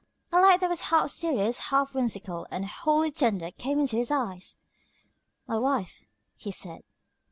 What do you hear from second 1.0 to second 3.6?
serious, half whimsical, and wholly tender,